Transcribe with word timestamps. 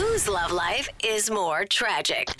whose 0.00 0.26
love 0.26 0.50
life 0.50 0.88
is 1.04 1.30
more 1.30 1.66
tragic? 1.66 2.34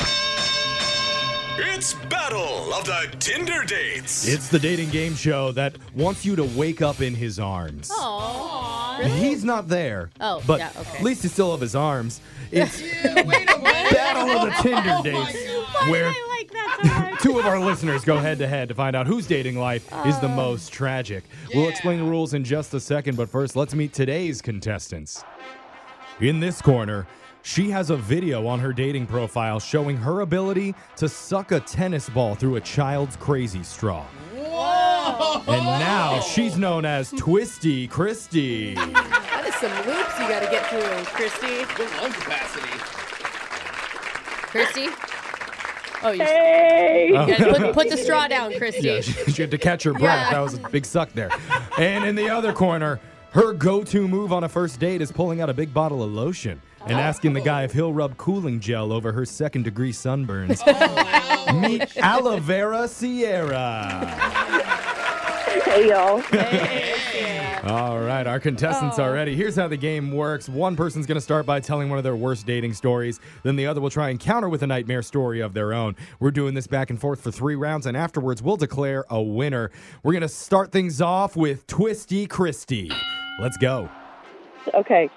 It's 1.59 1.93
Battle 2.09 2.73
of 2.73 2.87
the 2.87 3.15
Tinder 3.19 3.65
Dates. 3.65 4.27
It's 4.27 4.49
the 4.49 4.59
dating 4.59 4.89
game 4.89 5.15
show 5.15 5.53
that 5.53 5.75
wants 5.95 6.25
you 6.25 6.37
to 6.37 6.45
wake 6.45 6.81
up 6.81 7.03
in 7.03 7.15
his 7.15 7.39
arms. 7.39 7.91
Aww. 7.91 9.01
Really? 9.01 9.11
He's 9.11 9.45
not 9.45 9.69
there. 9.69 10.09
Oh, 10.23 10.43
but 10.47 10.61
yeah, 10.61 10.71
okay. 10.75 10.99
at 10.99 11.05
least 11.05 11.21
he's 11.21 11.33
still 11.33 11.53
of 11.53 11.61
his 11.61 11.77
arms. 11.77 12.21
It's 12.53 12.83
yeah, 12.83 13.15
Battle 13.93 14.29
of 14.29 14.49
the 14.49 14.63
Tinder 14.63 14.97
oh 14.99 15.03
Dates, 15.05 15.39
Why 15.73 15.91
where 15.91 16.07
like 16.07 16.51
that 16.51 17.19
so 17.21 17.31
two 17.31 17.39
of 17.39 17.47
our 17.47 17.61
listeners 17.61 18.05
go 18.05 18.19
head 18.19 18.39
to 18.39 18.49
head 18.49 18.71
to 18.71 18.75
find 18.75 18.97
out 18.97 19.07
whose 19.07 19.29
dating 19.29 19.57
life 19.57 19.87
uh, 19.93 20.03
is 20.09 20.19
the 20.19 20.27
most 20.27 20.73
tragic. 20.73 21.23
Yeah. 21.49 21.59
We'll 21.59 21.69
explain 21.69 21.99
the 21.99 22.11
rules 22.11 22.35
in 22.35 22.43
just 22.43 22.75
a 22.75 22.81
second, 22.81 23.17
but 23.17 23.29
first, 23.29 23.55
let's 23.55 23.73
meet 23.73 23.93
today's 23.93 24.43
contestants. 24.43 25.23
In 26.21 26.41
this 26.41 26.61
corner, 26.61 27.07
she 27.43 27.71
has 27.71 27.91
a 27.91 27.97
video 27.97 28.47
on 28.47 28.59
her 28.61 28.73
dating 28.73 29.07
profile 29.07 29.59
showing 29.59 29.97
her 29.97 30.21
ability 30.21 30.75
to 30.97 31.09
suck 31.09 31.53
a 31.53 31.61
tennis 31.61 32.09
ball 32.09 32.35
through 32.35 32.57
a 32.57 32.61
child's 32.61 33.17
crazy 33.17 33.63
straw. 33.63 34.05
Whoa! 34.35 35.43
And 35.47 35.65
now 35.65 36.21
she's 36.21 36.57
known 36.59 36.85
as 36.85 37.11
Twisty 37.13 37.89
Christy. 37.89 38.75
that 38.75 39.45
is 39.47 39.55
some 39.57 39.73
loops 39.87 40.19
you 40.19 40.29
got 40.29 40.41
to 40.41 40.51
get 40.51 40.67
through, 40.67 41.05
Christy. 41.15 41.65
Good 41.75 41.91
lung 42.01 42.13
capacity. 42.13 42.69
Christy? 44.51 44.89
Oh, 46.03 46.13
you, 46.13 46.25
hey. 46.25 47.13
Oh. 47.15 47.27
you 47.27 47.37
gotta 47.37 47.55
put, 47.59 47.75
put, 47.75 47.91
the 47.91 47.97
straw 47.97 48.27
down, 48.27 48.57
Christy. 48.57 48.89
Yeah, 48.89 49.01
she, 49.03 49.33
she 49.33 49.43
had 49.43 49.51
to 49.51 49.59
catch 49.59 49.83
her 49.83 49.93
breath. 49.93 50.29
Yeah. 50.29 50.31
That 50.31 50.41
was 50.41 50.55
a 50.55 50.69
big 50.71 50.87
suck 50.87 51.13
there. 51.13 51.31
And 51.79 52.05
in 52.05 52.15
the 52.15 52.31
other 52.31 52.55
corner, 52.55 53.01
her 53.33 53.53
go-to 53.53 54.09
move 54.09 54.33
on 54.33 54.45
a 54.45 54.49
first 54.49 54.81
date 54.81 55.03
is 55.03 55.13
pulling 55.13 55.41
out 55.41 55.51
a 55.51 55.55
big 55.55 55.75
bottle 55.75 56.03
of 56.03 56.11
lotion 56.11 56.61
and 56.83 56.93
oh. 56.93 57.01
asking 57.01 57.33
the 57.35 57.41
guy 57.41 57.65
if 57.65 57.73
he'll 57.73 57.93
rub 57.93 58.17
cooling 58.17 58.61
gel 58.61 58.93
over 58.93 59.13
her 59.13 59.25
second 59.25 59.65
degree 59.65 59.93
sunburns. 59.93 60.61
Oh, 61.43 61.59
Meet 61.59 61.97
Aloe 61.97 62.39
Vera 62.39 62.87
Sierra. 62.87 64.07
Hey, 65.65 65.89
y'all. 65.89 66.21
Hey, 66.31 67.69
All 67.69 67.99
right, 68.01 68.27
our 68.27 68.39
contestants 68.41 68.99
Oh. 68.99 69.05
are 69.05 69.13
ready. 69.13 69.35
Here's 69.37 69.57
how 69.57 69.67
the 69.69 69.77
game 69.77 70.13
works. 70.13 70.49
One 70.49 70.77
person's 70.77 71.07
going 71.07 71.17
to 71.17 71.21
start 71.21 71.45
by 71.47 71.61
telling 71.61 71.89
one 71.89 71.99
of 71.99 72.05
their 72.05 72.17
worst 72.17 72.47
dating 72.47 72.75
stories. 72.75 73.21
Then 73.43 73.57
the 73.57 73.67
other 73.67 73.81
will 73.81 73.91
try 73.91 74.11
and 74.11 74.19
counter 74.21 74.49
with 74.49 74.63
a 74.63 74.67
nightmare 74.67 75.03
story 75.03 75.41
of 75.41 75.53
their 75.55 75.73
own. 75.75 75.97
We're 76.21 76.31
doing 76.31 76.55
this 76.55 76.67
back 76.67 76.89
and 76.91 77.01
forth 77.01 77.21
for 77.21 77.31
three 77.31 77.55
rounds, 77.57 77.87
and 77.87 77.97
afterwards, 77.97 78.43
we'll 78.43 78.57
declare 78.57 79.05
a 79.11 79.21
winner. 79.21 79.71
We're 80.03 80.13
going 80.13 80.23
to 80.23 80.29
start 80.29 80.73
things 80.73 81.01
off 81.01 81.37
with 81.37 81.67
Twisty 81.67 82.27
Christy. 82.27 82.91
Let's 83.41 83.57
go. 83.57 83.89
Okay. 84.75 85.11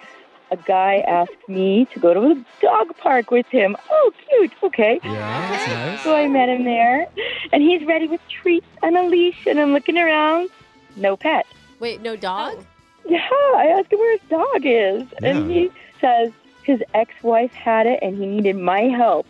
A 0.53 0.55
guy 0.55 1.03
asked 1.07 1.49
me 1.49 1.87
to 1.93 1.99
go 1.99 2.13
to 2.13 2.19
the 2.19 2.45
dog 2.61 2.95
park 2.97 3.31
with 3.31 3.47
him. 3.47 3.75
Oh, 3.89 4.13
cute. 4.29 4.51
Okay. 4.61 4.99
Yeah, 5.03 5.49
that's 5.49 5.67
nice. 5.67 6.03
So 6.03 6.15
I 6.15 6.27
met 6.27 6.47
him 6.47 6.63
there, 6.63 7.07
and 7.51 7.63
he's 7.63 7.83
ready 7.87 8.07
with 8.07 8.21
treats 8.29 8.67
and 8.83 8.95
a 8.95 9.01
leash, 9.01 9.47
and 9.47 9.59
I'm 9.59 9.73
looking 9.73 9.97
around. 9.97 10.51
No 10.95 11.17
pet. 11.17 11.47
Wait, 11.79 12.03
no 12.03 12.15
dog? 12.15 12.53
Oh. 12.55 12.65
Yeah, 13.09 13.27
I 13.31 13.75
asked 13.79 13.91
him 13.91 13.97
where 13.97 14.11
his 14.11 14.29
dog 14.29 14.61
is, 14.63 15.07
and 15.23 15.49
he 15.49 15.71
says 15.99 16.31
his 16.61 16.83
ex-wife 16.93 17.51
had 17.53 17.87
it, 17.87 17.97
and 18.03 18.15
he 18.15 18.27
needed 18.27 18.55
my 18.55 18.81
help 18.81 19.25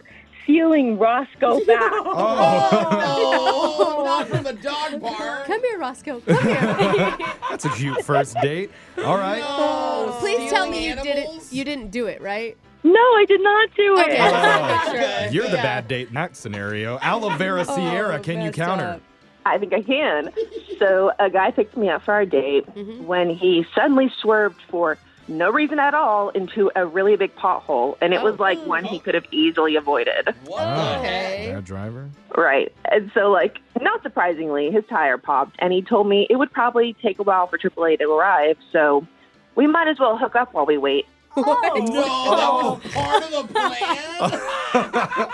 sealing 0.46 0.98
Roscoe 0.98 1.64
back. 1.66 1.92
Oh, 1.94 4.02
not 4.06 4.28
from 4.28 4.44
the 4.44 4.54
dog 4.54 5.02
park. 5.02 5.46
Come 5.46 5.62
here, 5.62 5.80
Roscoe. 5.80 6.20
Come 6.22 6.44
here. 6.48 7.18
That's 7.50 7.66
a 7.66 7.70
cute 7.70 8.04
first 8.04 8.36
date. 8.42 8.72
All 9.03 9.18
right. 9.18 9.40
No, 9.40 10.16
Please 10.20 10.50
tell 10.52 10.70
me 10.70 10.86
you 10.86 10.92
stealing 10.94 11.03
didn't. 11.06 11.24
animals? 11.26 11.53
You 11.53 11.64
didn't 11.64 11.92
do 11.92 12.08
it, 12.08 12.22
right? 12.22 12.58
No, 12.84 12.94
I 13.00 13.26
did 13.28 13.42
not 13.42 13.70
do 13.76 13.98
it. 13.98 14.08
Okay. 14.08 14.18
Oh, 14.20 14.92
Sure. 14.92 15.32
You're 15.32 15.50
the 15.50 15.56
Yeah. 15.58 15.64
bad 15.64 15.88
date 15.88 16.09
in 16.09 16.14
that 16.16 16.36
scenario. 16.36 17.00
Aloe 17.02 17.36
Vera 17.38 17.64
Sierra, 17.66 18.20
can 18.20 18.42
you 18.42 18.52
counter? 18.52 18.86
up. 18.86 19.02
I 19.46 19.58
think 19.58 19.74
I 19.74 19.82
can. 19.82 20.32
So 20.79 21.12
a 21.20 21.29
guy 21.29 21.52
picked 21.52 21.76
me 21.78 21.90
up 21.90 22.03
for 22.03 22.14
our 22.14 22.26
date 22.26 22.66
Mm-hmm. 22.76 23.06
when 23.06 23.29
he 23.29 23.66
suddenly 23.76 24.12
swerved 24.22 24.62
for 24.70 24.97
no 25.28 25.52
reason 25.52 25.79
at 25.79 25.93
all 25.93 26.29
into 26.29 26.72
a 26.75 26.85
really 26.85 27.16
big 27.16 27.35
pothole, 27.35 27.97
and 28.02 28.14
it 28.14 28.22
was 28.22 28.40
like 28.40 28.59
one 28.66 28.84
he 28.84 28.97
oh. 28.97 28.99
could 28.99 29.16
have 29.16 29.25
easily 29.31 29.75
avoided. 29.75 30.34
What 30.46 30.64
Oh, 30.64 30.99
Okay. 30.99 31.52
Bad 31.53 31.66
driver. 31.66 32.09
Right. 32.35 32.73
And 32.85 33.11
so, 33.14 33.31
like, 33.31 33.59
not 33.81 34.02
surprisingly, 34.03 34.72
his 34.72 34.84
tire 34.90 35.17
popped, 35.17 35.55
and 35.59 35.73
he 35.73 35.81
told 35.81 36.08
me 36.08 36.28
it 36.29 36.35
would 36.35 36.52
probably 36.52 36.93
take 37.02 37.20
a 37.20 37.23
while 37.23 37.47
for 37.47 37.58
AAA 37.58 37.99
to 37.99 38.11
arrive, 38.11 38.58
so 38.72 39.08
we 39.55 39.67
might 39.67 39.87
as 39.87 39.99
well 39.99 40.17
hook 40.17 40.35
up 40.35 40.53
while 40.53 40.66
we 40.66 40.78
wait. 40.78 41.05
The? 41.35 41.41
No, 41.41 42.35
that 42.35 42.53
was 42.64 42.80
part 42.94 43.24
of 43.24 43.32
the 43.32 43.44
plan. 43.53 45.30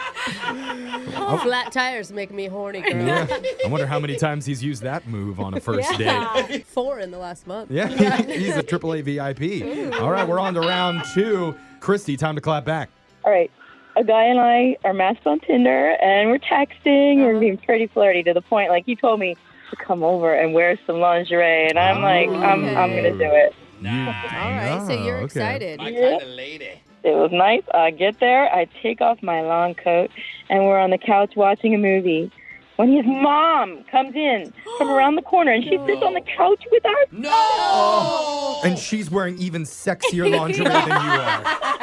Flat 1.40 1.72
tires 1.72 2.12
make 2.12 2.32
me 2.32 2.48
horny, 2.48 2.82
girl. 2.82 3.06
Yeah. 3.06 3.28
I 3.66 3.68
wonder 3.68 3.86
how 3.86 4.00
many 4.00 4.18
times 4.18 4.46
he's 4.46 4.64
used 4.64 4.84
that 4.84 5.08
move 5.08 5.40
on 5.40 5.54
a 5.54 5.60
first 5.70 5.90
date. 5.92 6.02
Yeah. 6.02 6.58
Four 6.66 7.00
in 7.00 7.12
the 7.12 7.18
last 7.18 7.48
month. 7.48 7.72
Yeah, 7.72 7.88
he's 8.22 8.58
a 8.58 8.64
AAA 8.64 9.04
VIP. 9.04 10.02
All 10.02 10.12
right, 10.12 10.28
we're 10.28 10.40
on 10.40 10.54
to 10.56 10.62
round 10.62 11.04
two. 11.14 11.56
Christy, 11.80 12.18
time 12.18 12.36
to 12.36 12.42
clap 12.42 12.66
back. 12.66 12.90
All 13.24 13.32
right. 13.32 13.52
a 13.96 14.04
guy 14.04 14.24
and 14.24 14.40
I 14.40 14.78
are 14.84 14.94
matched 14.94 15.26
on 15.26 15.40
Tinder, 15.40 15.96
and 16.02 16.30
we're 16.30 16.40
texting. 16.40 17.18
We're 17.18 17.32
uh-huh. 17.32 17.40
being 17.40 17.58
pretty 17.58 17.88
flirty 17.88 18.24
to 18.24 18.34
the 18.34 18.42
point, 18.42 18.70
like 18.70 18.86
he 18.86 18.96
told 18.96 19.20
me 19.20 19.36
to 19.70 19.76
come 19.76 20.04
over 20.04 20.34
and 20.34 20.54
wear 20.54 20.78
some 20.86 21.00
lingerie, 21.00 21.70
and 21.70 21.78
I'm 21.78 22.02
like, 22.02 22.30
I'm 22.30 22.66
I'm 22.66 22.96
gonna 22.96 23.12
do 23.12 23.24
it. 23.24 23.54
All 23.86 24.52
right, 24.52 24.84
so 24.86 24.94
you're 24.94 25.18
okay. 25.18 25.26
excited. 25.26 25.80
My 25.80 25.92
kind 25.92 26.22
of 26.22 26.28
lady. 26.30 26.82
It 27.04 27.16
was 27.16 27.32
nice. 27.32 27.64
I 27.74 27.92
get 27.92 28.20
there, 28.20 28.54
I 28.54 28.66
take 28.84 29.00
off 29.02 29.24
my 29.24 29.42
long 29.42 29.74
coat, 29.76 30.12
and 30.50 30.66
we're 30.66 30.80
on 30.80 30.90
the 30.90 30.98
couch 30.98 31.34
watching 31.36 31.74
a 31.74 31.78
movie. 31.78 32.32
When 32.76 32.94
his 32.94 33.06
mom 33.06 33.84
comes 33.92 34.16
in 34.16 34.54
from 34.78 34.90
around 34.90 35.16
the 35.16 35.22
corner, 35.22 35.52
and 35.52 35.64
she 35.64 35.78
sits 35.86 36.02
on 36.02 36.14
the 36.14 36.22
couch 36.38 36.64
with 36.72 36.86
us. 36.86 37.08
No! 37.12 38.62
And 38.64 38.78
she's 38.80 39.10
wearing 39.12 39.38
even 39.38 39.64
sexier 39.64 40.34
lingerie 40.34 40.66
than 40.66 40.88
you 40.88 40.94
are. 40.94 41.44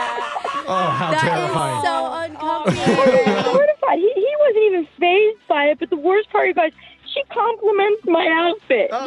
Oh, 0.69 0.91
how 0.91 1.13
terrifying. 1.13 1.85
So 1.85 2.13
uncomfortable. 2.13 3.53
mortified. 3.53 3.99
He, 3.99 4.13
he 4.17 4.35
wasn't 4.41 4.65
even 4.65 4.89
phased 4.99 5.49
by 5.49 5.65
it. 5.67 5.79
But 5.79 5.91
the 5.91 5.97
worst 5.97 6.29
part, 6.31 6.49
you 6.49 6.55
guys, 6.55 6.73
she 7.17 7.23
compliments 7.33 8.03
my 8.05 8.27
outfit. 8.29 8.91
Oh, 8.93 9.03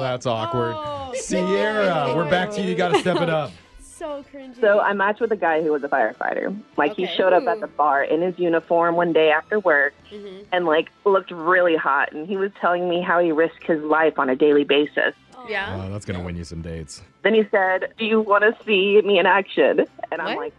that's 0.00 0.24
awkward. 0.26 0.76
Sierra, 1.16 2.14
we're 2.16 2.28
back 2.30 2.50
to 2.52 2.62
you. 2.62 2.70
You 2.70 2.74
got 2.74 2.92
to 2.94 2.98
step 3.00 3.20
it 3.20 3.28
up. 3.28 3.50
so 3.80 4.24
cringy. 4.32 4.58
So 4.60 4.80
I 4.80 4.92
matched 4.94 5.20
with 5.20 5.30
a 5.32 5.36
guy 5.36 5.62
who 5.62 5.70
was 5.72 5.82
a 5.84 5.88
firefighter. 5.88 6.56
Like 6.76 6.96
he 6.96 7.04
Okay. 7.04 7.14
showed 7.16 7.32
up 7.32 7.46
at 7.46 7.60
the 7.60 7.66
bar 7.68 8.02
in 8.02 8.20
his 8.22 8.36
uniform 8.38 8.96
one 8.96 9.12
day 9.12 9.30
after 9.30 9.60
work 9.60 9.92
Mhm. 10.12 10.46
and 10.52 10.64
like 10.66 10.90
looked 11.04 11.30
really 11.30 11.76
hot 11.76 12.12
and 12.12 12.26
he 12.26 12.36
was 12.36 12.50
telling 12.60 12.88
me 12.88 13.00
how 13.02 13.20
he 13.20 13.30
risked 13.32 13.64
his 13.64 13.82
life 13.82 14.18
on 14.18 14.28
a 14.30 14.36
daily 14.36 14.64
basis. 14.64 15.14
Yeah. 15.48 15.80
Oh, 15.84 15.90
that's 15.92 16.04
going 16.04 16.18
to 16.18 16.24
win 16.24 16.36
you 16.36 16.44
some 16.44 16.62
dates. 16.62 17.02
Then 17.22 17.34
he 17.34 17.42
said, 17.50 17.92
"Do 17.98 18.04
you 18.04 18.20
want 18.20 18.44
to 18.44 18.54
see 18.64 19.00
me 19.02 19.18
in 19.18 19.26
action?" 19.26 19.84
And 20.12 20.22
I'm 20.22 20.36
What? 20.36 20.44
like, 20.44 20.54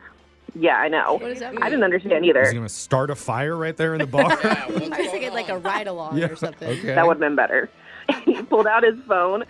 "Yeah, 0.56 0.78
I 0.78 0.88
know." 0.88 1.14
What 1.14 1.30
does 1.30 1.40
that 1.40 1.54
mean? 1.54 1.64
I 1.64 1.70
didn't 1.70 1.84
understand 1.84 2.26
either. 2.26 2.42
Is 2.42 2.48
either. 2.48 2.52
he 2.54 2.58
going 2.58 2.68
to 2.68 2.74
start 2.74 3.10
a 3.10 3.16
fire 3.16 3.56
right 3.56 3.76
there 3.76 3.94
in 3.94 4.00
the 4.00 4.08
bar? 4.08 4.24
I 4.44 4.68
was 4.70 4.80
thinking 5.10 5.34
like 5.34 5.50
a 5.50 5.58
ride 5.58 5.88
along 5.88 6.18
Yeah, 6.18 6.28
or 6.28 6.36
something. 6.36 6.70
okay. 6.70 6.94
That 6.96 7.06
would 7.08 7.14
have 7.16 7.20
been 7.20 7.36
better. 7.36 7.70
he 8.26 8.42
pulled 8.44 8.68
out 8.68 8.84
his 8.84 9.00
phone, 9.08 9.44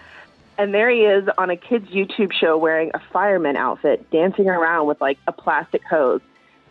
and 0.58 0.74
there 0.74 0.90
he 0.90 1.02
is 1.02 1.28
on 1.38 1.50
a 1.50 1.56
kid's 1.58 1.88
YouTube 1.90 2.32
show 2.34 2.58
wearing 2.58 2.92
a 2.94 3.00
fireman 3.12 3.56
outfit, 3.58 4.10
dancing 4.12 4.48
around 4.50 4.88
with 4.88 5.02
like 5.02 5.18
a 5.28 5.32
plastic 5.32 5.84
hose. 5.84 6.22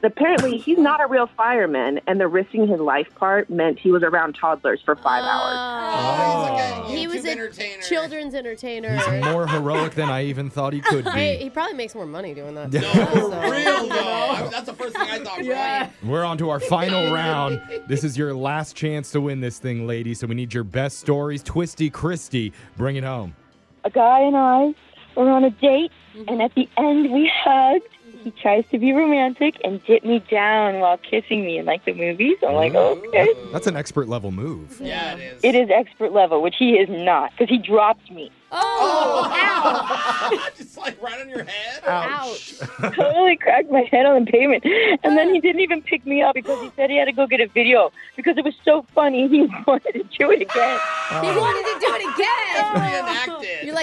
But 0.02 0.12
apparently, 0.12 0.58
he's 0.58 0.78
not 0.78 1.00
a 1.00 1.06
real 1.06 1.28
fireman, 1.36 2.00
and 2.08 2.20
the 2.20 2.26
risking 2.26 2.66
his 2.66 2.80
life 2.80 3.06
part 3.14 3.48
meant 3.48 3.78
he 3.78 3.92
was 3.92 4.02
around 4.02 4.32
toddlers 4.34 4.82
for 4.84 4.96
five 4.96 5.22
ah. 5.24 6.74
hours. 6.74 6.88
Oh. 6.88 6.92
He 6.92 7.06
was 7.06 7.18
YouTube 7.18 7.26
a 7.26 7.30
entertainer. 7.30 7.82
children's 7.82 8.34
entertainer. 8.34 8.96
He's 8.96 9.24
more 9.24 9.46
heroic 9.46 9.94
than 9.94 10.08
I 10.08 10.24
even 10.24 10.50
thought 10.50 10.72
he 10.72 10.80
could 10.80 11.06
Hey, 11.06 11.38
be. 11.38 11.44
he 11.44 11.50
probably 11.50 11.74
makes 11.76 11.94
more 11.94 12.04
money 12.04 12.34
doing 12.34 12.56
that. 12.56 12.72
No, 12.72 12.80
for 12.80 13.50
real 13.50 13.88
though. 13.88 13.94
I- 14.30 14.48
that's 14.50 14.66
the 14.66 14.74
first 14.74 14.96
thing 14.96 15.08
I 15.08 15.20
thought. 15.20 15.44
Yeah. 15.44 15.90
We're 16.02 16.24
on 16.24 16.36
to 16.38 16.50
our 16.50 16.58
final 16.58 17.12
round. 17.14 17.62
This 17.86 18.02
is 18.02 18.18
your 18.18 18.34
last 18.34 18.74
chance 18.74 19.12
to 19.12 19.20
win 19.20 19.40
this 19.40 19.60
thing, 19.60 19.86
lady. 19.86 20.14
So 20.14 20.26
we 20.26 20.34
need 20.34 20.52
your 20.52 20.64
best 20.64 20.98
stories. 20.98 21.44
Twisty 21.44 21.90
Christie, 21.90 22.52
bring 22.76 22.96
it 22.96 23.04
home. 23.04 23.36
A 23.84 23.90
guy 23.90 24.20
and 24.20 24.36
I 24.36 24.74
were 25.16 25.30
on 25.30 25.44
a 25.44 25.50
date, 25.50 25.92
and 26.26 26.42
at 26.42 26.54
the 26.56 26.68
end 26.76 27.12
we 27.12 27.30
hugged. 27.32 27.86
He 28.22 28.30
tries 28.30 28.64
to 28.70 28.78
be 28.78 28.92
romantic 28.92 29.60
and 29.64 29.84
dip 29.84 30.04
me 30.04 30.20
down 30.30 30.78
while 30.78 30.96
kissing 30.96 31.44
me 31.44 31.58
in 31.58 31.66
like 31.66 31.84
the 31.84 31.92
movies. 31.92 32.36
I'm 32.46 32.54
like, 32.54 32.72
mm. 32.72 33.06
okay. 33.08 33.28
That's 33.52 33.66
an 33.66 33.76
expert 33.76 34.08
level 34.08 34.30
move. 34.30 34.80
Yeah, 34.80 35.16
it 35.16 35.20
is. 35.20 35.44
It 35.44 35.54
is 35.54 35.70
expert 35.70 36.12
level, 36.12 36.40
which 36.40 36.54
he 36.58 36.74
is 36.74 36.88
not, 36.88 37.32
because 37.32 37.48
he 37.48 37.58
dropped 37.58 38.10
me. 38.10 38.30
Oh, 38.54 39.22
oh. 39.24 39.30
ow! 39.32 40.48
Just 40.56 40.76
like 40.76 41.00
right 41.02 41.20
on 41.20 41.28
your 41.30 41.42
head. 41.42 41.82
ouch. 41.86 42.58
totally 42.94 43.36
cracked 43.36 43.70
my 43.70 43.88
head 43.90 44.04
on 44.04 44.24
the 44.24 44.30
pavement. 44.30 44.64
And 45.02 45.16
then 45.16 45.34
he 45.34 45.40
didn't 45.40 45.62
even 45.62 45.80
pick 45.80 46.04
me 46.06 46.22
up 46.22 46.34
because 46.34 46.60
he 46.60 46.70
said 46.76 46.90
he 46.90 46.98
had 46.98 47.06
to 47.06 47.12
go 47.12 47.26
get 47.26 47.40
a 47.40 47.46
video 47.46 47.90
because 48.14 48.36
it 48.36 48.44
was 48.44 48.54
so 48.64 48.84
funny. 48.94 49.26
He 49.28 49.46
wanted 49.66 49.92
to 49.92 50.04
do 50.18 50.30
it 50.30 50.42
again. 50.42 50.78
He 51.22 51.28
wanted 51.28 51.64
to 51.72 51.86
do 51.86 51.94
it 51.94 52.14
again. 52.14 53.28
Oh. 53.28 53.31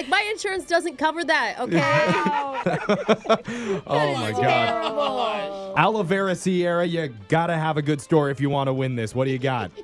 You're 0.00 0.02
like, 0.02 0.08
my 0.08 0.28
insurance 0.30 0.64
doesn't 0.64 0.96
cover 0.98 1.24
that, 1.24 1.58
okay? 1.60 1.80
oh 3.86 4.14
my 4.14 4.32
God. 4.32 4.42
Terrible. 4.42 5.74
Aloe 5.76 6.02
Vera 6.02 6.34
Sierra, 6.34 6.84
you 6.84 7.08
gotta 7.28 7.56
have 7.56 7.76
a 7.76 7.82
good 7.82 8.00
story 8.00 8.32
if 8.32 8.40
you 8.40 8.50
want 8.50 8.66
to 8.68 8.74
win 8.74 8.96
this. 8.96 9.14
What 9.14 9.26
do 9.26 9.30
you 9.30 9.38
got? 9.38 9.70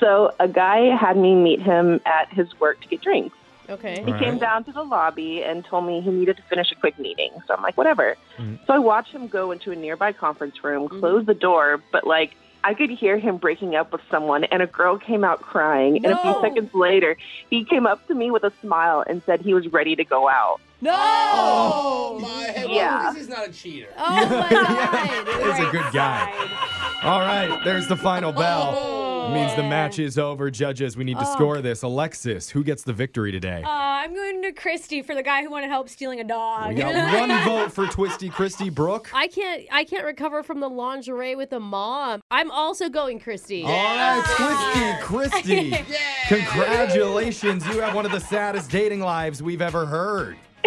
So 0.00 0.32
a 0.40 0.48
guy 0.48 0.96
had 0.96 1.16
me 1.16 1.36
meet 1.36 1.62
him 1.62 2.00
at 2.06 2.28
his 2.32 2.48
work 2.58 2.80
to 2.80 2.88
get 2.88 3.02
drinks. 3.02 3.36
Okay. 3.70 4.02
He 4.04 4.12
All 4.12 4.18
came 4.18 4.32
right. 4.32 4.40
down 4.40 4.64
to 4.64 4.72
the 4.72 4.82
lobby 4.82 5.44
and 5.44 5.64
told 5.64 5.86
me 5.86 6.00
he 6.00 6.10
needed 6.10 6.36
to 6.38 6.42
finish 6.42 6.72
a 6.72 6.74
quick 6.74 6.98
meeting. 6.98 7.30
So 7.46 7.54
I'm 7.54 7.62
like, 7.62 7.76
whatever. 7.76 8.16
Mhm. 8.36 8.58
So 8.66 8.74
I 8.74 8.78
watched 8.78 9.12
him 9.12 9.28
go 9.28 9.52
into 9.52 9.70
a 9.70 9.76
nearby 9.76 10.12
conference 10.12 10.64
room, 10.64 10.88
close 10.88 11.24
the 11.24 11.34
door, 11.34 11.80
but 11.92 12.04
like 12.04 12.34
I 12.66 12.74
could 12.74 12.90
hear 12.90 13.16
him 13.16 13.36
breaking 13.36 13.76
up 13.76 13.92
with 13.92 14.00
someone, 14.10 14.42
and 14.42 14.60
a 14.60 14.66
girl 14.66 14.98
came 14.98 15.22
out 15.22 15.40
crying. 15.40 16.04
And 16.04 16.06
a 16.06 16.20
few 16.20 16.34
seconds 16.40 16.74
later, 16.74 17.16
he 17.48 17.64
came 17.64 17.86
up 17.86 18.04
to 18.08 18.14
me 18.14 18.32
with 18.32 18.42
a 18.42 18.52
smile 18.60 19.04
and 19.06 19.22
said 19.24 19.40
he 19.40 19.54
was 19.54 19.68
ready 19.68 19.94
to 19.94 20.02
go 20.02 20.28
out. 20.28 20.60
No! 20.80 20.92
Oh 20.92 22.18
my 22.20 22.42
head. 22.42 22.68
Yeah. 22.68 23.14
He's 23.14 23.28
not 23.28 23.48
a 23.48 23.52
cheater. 23.52 23.88
Oh 23.96 24.28
my 24.28 24.50
god. 24.50 25.26
He's 25.56 25.68
a 25.68 25.70
good 25.70 25.92
guy. 25.92 26.32
All 27.04 27.20
right, 27.20 27.60
there's 27.64 27.86
the 27.86 27.96
final 27.96 28.32
bell. 28.32 29.28
It 29.28 29.34
means 29.34 29.54
the 29.54 29.62
match 29.62 30.00
is 30.00 30.18
over. 30.18 30.50
Judges, 30.50 30.96
we 30.96 31.04
need 31.04 31.18
to 31.20 31.26
score 31.26 31.60
this. 31.60 31.82
Alexis, 31.82 32.50
who 32.50 32.64
gets 32.64 32.82
the 32.82 32.92
victory 32.92 33.30
today? 33.30 33.62
Uh, 33.64 33.85
I'm 34.06 34.14
going 34.14 34.40
to 34.42 34.52
Christy 34.52 35.02
for 35.02 35.16
the 35.16 35.22
guy 35.24 35.42
who 35.42 35.50
wanted 35.50 35.68
help 35.68 35.88
stealing 35.88 36.20
a 36.20 36.24
dog. 36.24 36.68
We 36.68 36.74
got 36.76 36.94
one 37.28 37.42
vote 37.42 37.72
for 37.72 37.88
Twisty 37.88 38.28
Christie 38.28 38.70
Brooke. 38.70 39.10
I 39.12 39.26
can't 39.26 39.64
I 39.72 39.82
can't 39.82 40.04
recover 40.04 40.44
from 40.44 40.60
the 40.60 40.68
lingerie 40.68 41.34
with 41.34 41.50
the 41.50 41.58
mom. 41.58 42.20
I'm 42.30 42.52
also 42.52 42.88
going 42.88 43.18
Christy. 43.18 43.64
All 43.64 43.68
right, 43.68 45.02
Twisty 45.02 45.02
Christie. 45.02 45.84
Congratulations. 46.28 47.66
You 47.66 47.80
have 47.80 47.96
one 47.96 48.06
of 48.06 48.12
the 48.12 48.20
saddest 48.20 48.70
dating 48.70 49.00
lives 49.00 49.42
we've 49.42 49.60
ever 49.60 49.84
heard. 49.86 50.36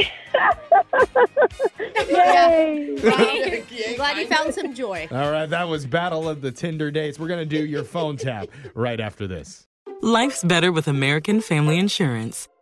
Yay! 2.09 2.97
I'm 3.01 3.95
glad 3.95 4.17
you 4.17 4.27
found 4.27 4.53
some 4.53 4.73
joy. 4.73 5.07
All 5.11 5.31
right, 5.31 5.45
that 5.45 5.69
was 5.69 5.85
Battle 5.85 6.27
of 6.27 6.41
the 6.41 6.51
Tinder 6.51 6.91
Dates. 6.91 7.17
We're 7.17 7.29
going 7.29 7.39
to 7.39 7.57
do 7.57 7.65
your 7.65 7.85
phone 7.85 8.17
tap 8.17 8.49
right 8.75 8.99
after 8.99 9.27
this. 9.27 9.65
Life's 10.01 10.43
better 10.43 10.73
with 10.73 10.89
American 10.89 11.39
Family 11.39 11.77
Insurance 11.77 12.49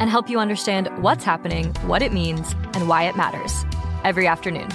And 0.00 0.10
help 0.10 0.28
you 0.28 0.38
understand 0.38 0.88
what's 1.02 1.24
happening, 1.24 1.72
what 1.86 2.02
it 2.02 2.12
means, 2.12 2.52
and 2.74 2.88
why 2.88 3.04
it 3.04 3.16
matters 3.16 3.64
every 4.04 4.26
afternoon. 4.26 4.68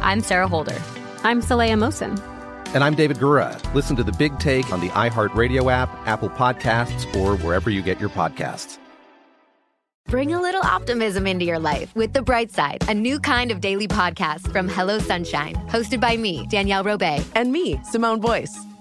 I'm 0.00 0.20
Sarah 0.20 0.48
Holder. 0.48 0.80
I'm 1.24 1.40
Saleha 1.42 1.74
Mohsin. 1.74 2.20
And 2.74 2.84
I'm 2.84 2.94
David 2.94 3.16
Gura. 3.18 3.58
Listen 3.74 3.96
to 3.96 4.04
The 4.04 4.12
Big 4.12 4.38
Take 4.38 4.72
on 4.72 4.80
the 4.80 4.88
iHeartRadio 4.90 5.70
app, 5.72 5.88
Apple 6.06 6.30
Podcasts, 6.30 7.14
or 7.16 7.36
wherever 7.38 7.70
you 7.70 7.82
get 7.82 7.98
your 7.98 8.10
podcasts. 8.10 8.78
Bring 10.08 10.32
a 10.32 10.40
little 10.40 10.62
optimism 10.62 11.26
into 11.26 11.44
your 11.44 11.58
life 11.58 11.92
with 11.96 12.12
The 12.12 12.22
Bright 12.22 12.52
Side, 12.52 12.84
a 12.88 12.94
new 12.94 13.18
kind 13.18 13.50
of 13.50 13.60
daily 13.60 13.88
podcast 13.88 14.52
from 14.52 14.68
Hello 14.68 15.00
Sunshine, 15.00 15.54
hosted 15.68 16.00
by 16.00 16.16
me, 16.16 16.46
Danielle 16.46 16.84
Robay. 16.84 17.24
And 17.34 17.50
me, 17.50 17.82
Simone 17.82 18.20
Boyce. 18.20 18.56